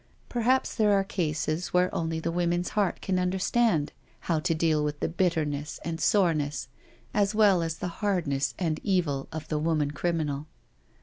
Perhaps 0.29 0.73
there 0.73 0.93
are 0.93 1.03
cases 1.03 1.73
where 1.75 1.93
only 1.93 2.19
the 2.19 2.31
woman's 2.31 2.69
heart 2.69 3.01
can 3.01 3.19
understand 3.19 3.93
how 4.21 4.39
to 4.39 4.55
deal 4.55 4.83
with 4.83 4.99
the 4.99 5.07
bitterness 5.07 5.79
and 5.85 6.01
soreness 6.01 6.69
as 7.13 7.35
well 7.35 7.61
as 7.61 7.77
the 7.77 7.87
hardness 8.01 8.55
and 8.57 8.79
evil 8.81 9.27
of 9.31 9.47
the 9.49 9.59
woman 9.59 9.91
criminal. 9.91 10.47